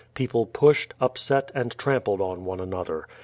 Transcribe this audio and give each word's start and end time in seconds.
People 0.15 0.47
pushed, 0.47 0.95
upset 0.99 1.51
and 1.53 1.77
trampled 1.77 2.21
on 2.21 2.43
one 2.43 2.59
another. 2.59 3.07